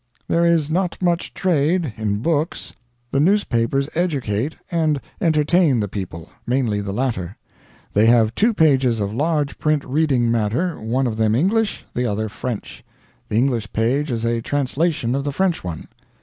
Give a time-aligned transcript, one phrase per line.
[0.27, 2.73] "There is not much trade in books.
[3.11, 6.31] The newspapers educate and entertain the people.
[6.47, 7.37] Mainly the latter.
[7.93, 12.29] They have two pages of large print reading matter one of them English, the other
[12.29, 12.83] French.
[13.29, 15.87] The English page is a translation of the French one.